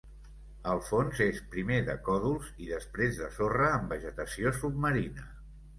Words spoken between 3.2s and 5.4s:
de sorra amb vegetació submarina.